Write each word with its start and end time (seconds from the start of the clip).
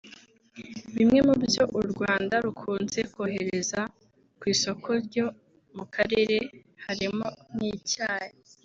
Bimwe 0.95 1.19
mu 1.27 1.35
byo 1.43 1.63
u 1.79 1.81
Rwanda 1.91 2.35
rukunze 2.45 2.99
koherereza 3.13 3.79
ku 4.39 4.43
isoko 4.53 4.89
ryo 5.05 5.25
mu 5.75 5.85
karere 5.93 6.37
harimo 6.85 7.27
nk’icyayi 7.55 8.35